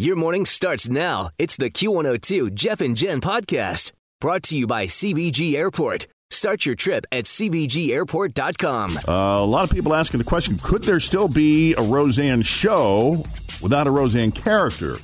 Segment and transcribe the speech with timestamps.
[0.00, 1.28] Your morning starts now.
[1.36, 6.06] It's the Q102 Jeff and Jen podcast brought to you by CVG Airport.
[6.30, 8.96] Start your trip at CVGAirport.com.
[8.96, 13.22] Uh, a lot of people asking the question could there still be a Roseanne show
[13.60, 14.96] without a Roseanne character?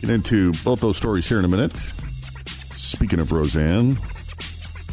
[0.00, 1.76] Get into both those stories here in a minute.
[1.76, 3.96] Speaking of Roseanne,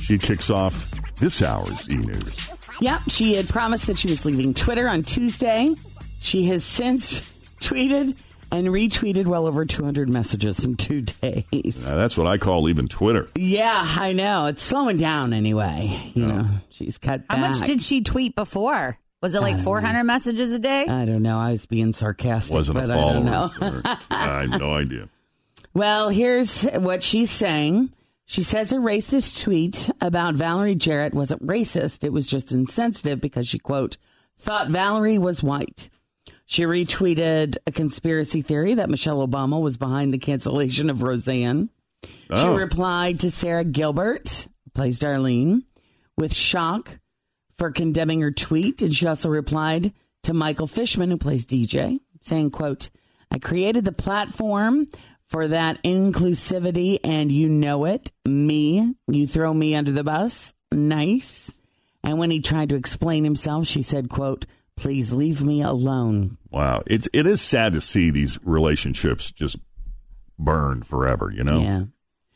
[0.01, 2.51] she kicks off this hour's e news.
[2.81, 5.75] Yep, she had promised that she was leaving Twitter on Tuesday.
[6.19, 7.21] She has since
[7.61, 8.15] tweeted
[8.51, 11.85] and retweeted well over 200 messages in two days.
[11.85, 13.27] Now, that's what I call leaving Twitter.
[13.35, 14.45] Yeah, I know.
[14.45, 15.99] It's slowing down anyway.
[16.13, 17.37] You know, she's cut back.
[17.37, 18.97] How much did she tweet before?
[19.21, 20.85] Was it like 400 messages a day?
[20.87, 21.39] I don't know.
[21.39, 22.53] I was being sarcastic.
[22.53, 23.09] Wasn't a but follower.
[23.09, 23.47] I don't know.
[23.47, 23.81] for.
[24.11, 25.09] I had no idea.
[25.73, 27.91] Well, here's what she's saying.
[28.25, 32.03] She says her racist tweet about Valerie Jarrett wasn't racist.
[32.03, 33.97] It was just insensitive because she, quote,
[34.37, 35.89] thought Valerie was white.
[36.49, 41.69] She retweeted a conspiracy theory that Michelle Obama was behind the cancellation of Roseanne.
[42.05, 42.55] She Oh.
[42.55, 45.63] replied to Sara Gilbert, who plays Darlene,
[46.17, 46.99] with shock
[47.57, 48.81] for condemning her tweet.
[48.81, 49.91] And she also replied
[50.23, 52.89] to Michael Fishman, who plays DJ, saying, quote,
[53.29, 54.87] I created the platform
[55.25, 58.11] for that inclusivity and you know it.
[58.25, 60.53] Me, you throw me under the bus.
[60.71, 61.53] Nice.
[62.03, 64.45] And when he tried to explain himself, she said, quote,
[64.77, 66.37] please leave me alone.
[66.49, 66.83] Wow.
[66.87, 69.57] It's, it is sad to see these relationships just
[70.39, 71.59] burn forever, you know?
[71.59, 71.83] Yeah.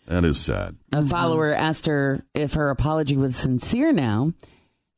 [0.07, 0.75] That is sad.
[0.91, 4.33] A follower asked her if her apology was sincere now,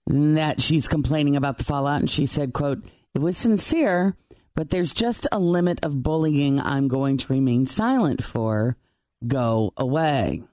[0.08, 2.84] that she's complaining about the fallout, and she said, quote,
[3.14, 4.16] it was sincere,
[4.56, 8.78] but there's just a limit of bullying I'm going to remain silent for.
[9.28, 10.44] Go away.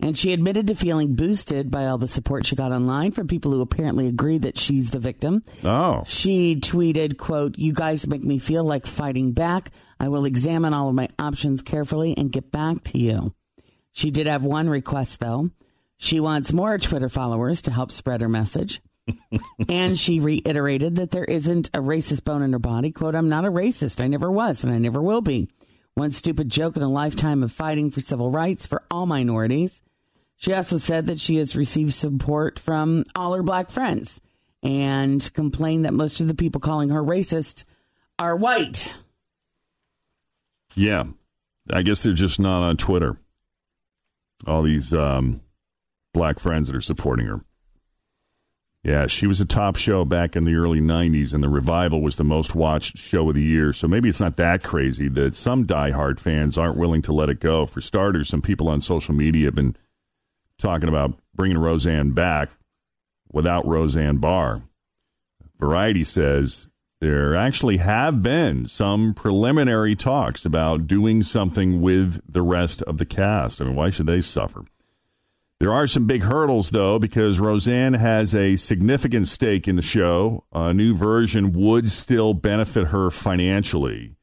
[0.00, 3.50] And she admitted to feeling boosted by all the support she got online from people
[3.50, 5.42] who apparently agree that she's the victim.
[5.64, 6.04] Oh.
[6.06, 9.70] She tweeted, quote, You guys make me feel like fighting back.
[9.98, 13.34] I will examine all of my options carefully and get back to you.
[13.90, 15.50] She did have one request, though.
[15.96, 18.80] She wants more Twitter followers to help spread her message.
[19.68, 22.92] and she reiterated that there isn't a racist bone in her body.
[22.92, 24.00] Quote, I'm not a racist.
[24.00, 25.48] I never was, and I never will be.
[25.94, 29.82] One stupid joke in a lifetime of fighting for civil rights for all minorities.
[30.38, 34.20] She also said that she has received support from all her black friends
[34.62, 37.64] and complained that most of the people calling her racist
[38.20, 38.96] are white.
[40.76, 41.04] Yeah.
[41.72, 43.16] I guess they're just not on Twitter.
[44.46, 45.40] All these um,
[46.14, 47.40] black friends that are supporting her.
[48.84, 52.14] Yeah, she was a top show back in the early 90s, and the revival was
[52.14, 53.72] the most watched show of the year.
[53.72, 57.40] So maybe it's not that crazy that some diehard fans aren't willing to let it
[57.40, 57.66] go.
[57.66, 59.76] For starters, some people on social media have been
[60.58, 62.50] talking about bringing Roseanne back
[63.32, 64.62] without Roseanne Barr.
[65.58, 66.68] Variety says
[67.00, 73.06] there actually have been some preliminary talks about doing something with the rest of the
[73.06, 73.60] cast.
[73.60, 74.64] I mean, why should they suffer?
[75.60, 80.44] There are some big hurdles, though, because Roseanne has a significant stake in the show.
[80.52, 84.17] A new version would still benefit her financially.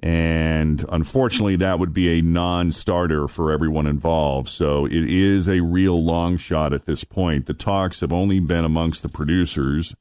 [0.00, 4.48] And unfortunately, that would be a non starter for everyone involved.
[4.48, 7.46] So it is a real long shot at this point.
[7.46, 9.94] The talks have only been amongst the producers,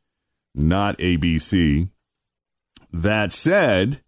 [0.54, 1.90] not ABC.
[2.92, 4.02] That said,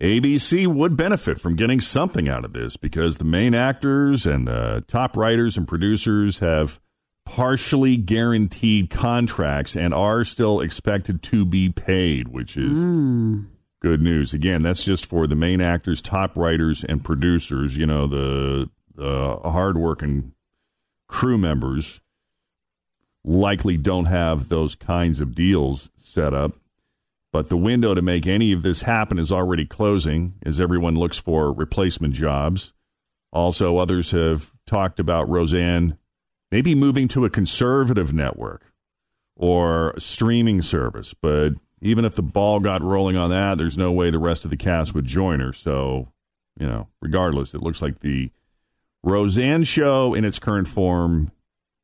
[0.00, 4.84] ABC would benefit from getting something out of this because the main actors and the
[4.88, 6.80] top writers and producers have
[7.24, 13.42] partially guaranteed contracts and are still expected to be paid, which is hmm.
[13.86, 14.34] Good news.
[14.34, 17.76] Again, that's just for the main actors, top writers, and producers.
[17.76, 20.32] You know, the the hardworking
[21.06, 22.00] crew members
[23.22, 26.56] likely don't have those kinds of deals set up.
[27.32, 31.18] But the window to make any of this happen is already closing as everyone looks
[31.18, 32.72] for replacement jobs.
[33.32, 35.96] Also, others have talked about Roseanne
[36.50, 38.65] maybe moving to a conservative network
[39.36, 41.14] or a streaming service.
[41.14, 44.50] But even if the ball got rolling on that, there's no way the rest of
[44.50, 45.52] the cast would join her.
[45.52, 46.08] So,
[46.58, 48.30] you know, regardless, it looks like the
[49.02, 51.30] Roseanne show in its current form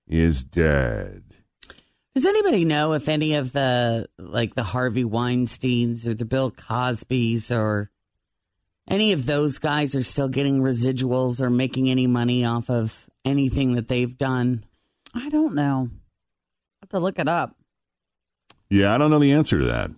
[0.09, 1.23] is dead.
[2.15, 7.51] Does anybody know if any of the like the Harvey Weinsteins or the Bill Cosbys
[7.57, 7.91] or
[8.89, 13.75] any of those guys are still getting residuals or making any money off of anything
[13.75, 14.65] that they've done?
[15.15, 15.89] I don't know.
[16.93, 17.57] To look it up.
[18.71, 19.91] Yeah, I don't know the answer to that.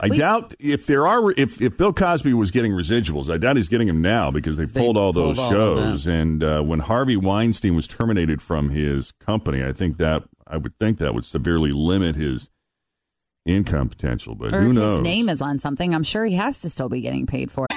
[0.00, 3.56] I We- doubt if there are if if Bill Cosby was getting residuals, I doubt
[3.56, 6.06] he's getting them now because they They pulled all pulled those all shows.
[6.06, 10.76] And uh, when Harvey Weinstein was terminated from his company, I think that I would
[10.80, 12.50] think that would severely limit his
[13.46, 14.34] income potential.
[14.34, 14.96] But Or who if knows?
[14.98, 17.66] his name is on something, I'm sure he has to still be getting paid for
[17.70, 17.76] it.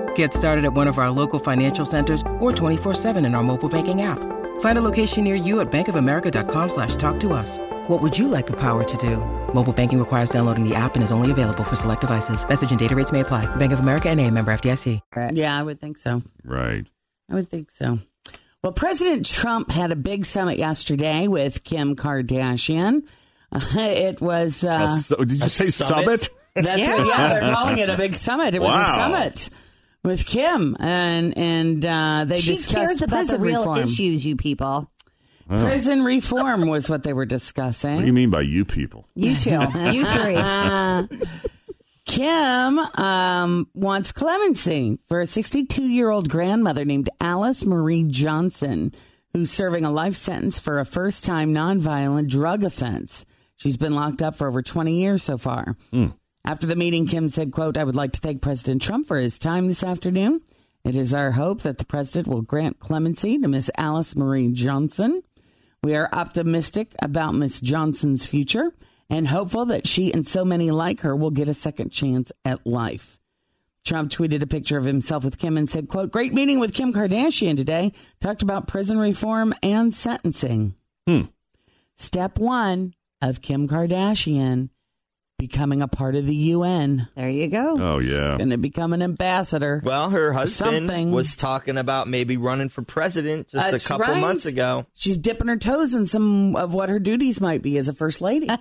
[0.15, 4.01] Get started at one of our local financial centers or 24-7 in our mobile banking
[4.01, 4.17] app.
[4.61, 7.59] Find a location near you at bankofamerica.com slash talk to us.
[7.87, 9.17] What would you like the power to do?
[9.53, 12.47] Mobile banking requires downloading the app and is only available for select devices.
[12.47, 13.45] Message and data rates may apply.
[13.57, 14.99] Bank of America and a member FDIC.
[15.33, 16.23] Yeah, I would think so.
[16.43, 16.85] right.
[17.29, 17.99] I would think so.
[18.61, 23.07] Well, President Trump had a big summit yesterday with Kim Kardashian.
[23.53, 24.63] it was.
[24.65, 26.29] Uh, So, did you say summit?
[26.55, 28.53] That's what, yeah, they're calling it a big summit.
[28.53, 29.49] It was a summit
[30.03, 33.79] with Kim, and and uh, they she discussed cares about the real reform.
[33.79, 34.91] issues, you people.
[35.47, 37.95] Prison reform was what they were discussing.
[37.95, 39.05] What do you mean by you people?
[39.15, 39.49] You two.
[39.91, 40.35] you three.
[40.35, 41.07] Uh,
[42.05, 48.93] Kim um, wants clemency for a 62 year old grandmother named Alice Marie Johnson,
[49.33, 53.25] who's serving a life sentence for a first time nonviolent drug offense.
[53.57, 55.75] She's been locked up for over 20 years so far.
[56.43, 59.37] After the meeting, Kim said, quote, I would like to thank President Trump for his
[59.37, 60.41] time this afternoon.
[60.83, 65.21] It is our hope that the president will grant clemency to Miss Alice Marie Johnson.
[65.83, 68.73] We are optimistic about Miss Johnson's future
[69.09, 72.65] and hopeful that she and so many like her will get a second chance at
[72.65, 73.19] life.
[73.83, 76.93] Trump tweeted a picture of himself with Kim and said, quote, great meeting with Kim
[76.93, 77.93] Kardashian today.
[78.19, 80.75] Talked about prison reform and sentencing.
[81.07, 81.23] Hmm.
[81.95, 84.69] Step one of Kim Kardashian
[85.41, 87.07] becoming a part of the UN.
[87.15, 87.75] There you go.
[87.79, 88.37] Oh yeah.
[88.37, 89.81] Going to become an ambassador.
[89.83, 94.21] Well, her husband was talking about maybe running for president just That's a couple right.
[94.21, 94.85] months ago.
[94.93, 98.21] She's dipping her toes in some of what her duties might be as a first
[98.21, 98.49] lady.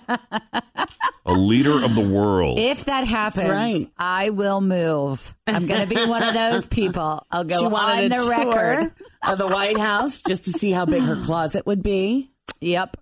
[1.27, 2.59] A leader of the world.
[2.59, 3.87] If that happens, right.
[3.99, 5.35] I will move.
[5.47, 7.25] I'm going to be one of those people.
[7.31, 8.93] I'll go she wanted on a the tour record.
[9.29, 12.33] of the White House just to see how big her closet would be.
[12.61, 12.97] Yep.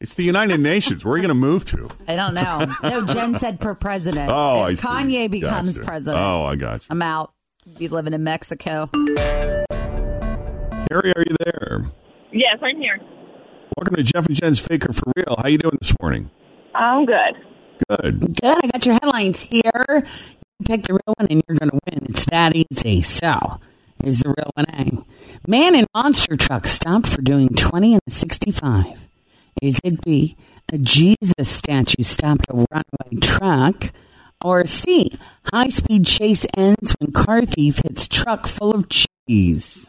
[0.00, 1.04] It's the United Nations.
[1.04, 1.88] Where are you going to move to?
[2.08, 2.66] I don't know.
[2.82, 4.30] No, Jen said per president.
[4.42, 5.08] Oh, if I see.
[5.14, 5.86] Kanye becomes Gotcha.
[5.86, 6.86] president, Oh, I got you.
[6.90, 7.32] I'm out.
[7.78, 8.88] Be living in Mexico.
[8.92, 9.66] Carrie,
[11.14, 11.84] are you there?
[12.32, 12.98] Yes, I'm here.
[13.76, 15.36] Welcome to Jeff and Jen's Faker for Real.
[15.40, 16.30] How you doing this morning?
[16.74, 17.34] I'm good.
[17.88, 18.20] Good.
[18.40, 18.58] Good.
[18.64, 19.60] I got your headlines here.
[19.86, 20.02] You
[20.66, 22.06] pick the real one and you're going to win.
[22.08, 23.02] It's that easy.
[23.02, 23.60] So,
[24.04, 25.50] is the real one A.
[25.50, 29.08] Man in monster truck stopped for doing 20 and 65.
[29.62, 30.36] Is it B,
[30.72, 33.92] a Jesus statue stopped a runaway truck?
[34.44, 35.12] Or C,
[35.52, 39.88] high speed chase ends when car thief hits truck full of cheese?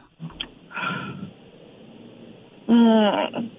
[2.70, 3.50] Mm.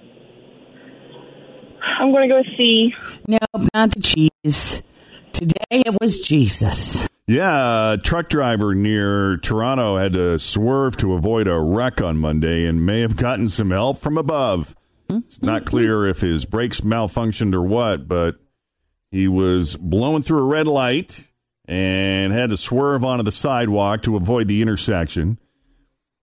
[1.99, 2.95] I'm going to go with C.
[3.27, 4.85] Nope, not the cheese.
[5.33, 7.09] Today it was Jesus.
[7.27, 12.67] Yeah, a truck driver near Toronto had to swerve to avoid a wreck on Monday
[12.67, 14.77] and may have gotten some help from above.
[15.27, 18.37] It's not clear if his brakes malfunctioned or what, but
[19.11, 21.27] he was blowing through a red light
[21.67, 25.39] and had to swerve onto the sidewalk to avoid the intersection.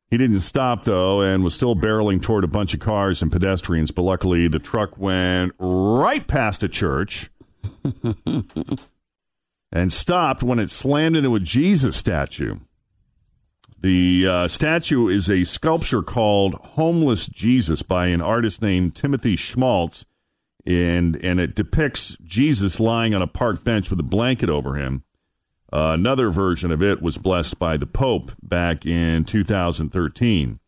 [0.10, 3.92] He didn't stop, though, and was still barreling toward a bunch of cars and pedestrians,
[3.92, 7.32] but luckily the truck went right past a church
[9.72, 12.58] and stopped when it slammed into a Jesus statue.
[13.82, 20.06] The uh, statue is a sculpture called Homeless Jesus by an artist named Timothy Schmalz,
[20.68, 25.04] and and it depicts Jesus lying on a park bench with a blanket over him.
[25.74, 30.60] Uh, another version of it was blessed by the Pope back in 2013.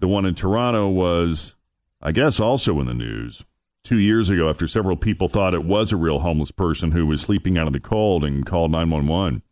[0.00, 1.54] The one in Toronto was,
[2.00, 3.44] I guess, also in the news
[3.84, 7.20] two years ago after several people thought it was a real homeless person who was
[7.20, 9.42] sleeping out in the cold and called 911.